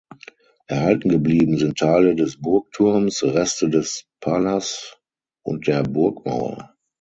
[0.65, 4.97] Erhalten geblieben sind Teile des Burgturms, Reste des Palas
[5.45, 6.73] und der Burgmauer.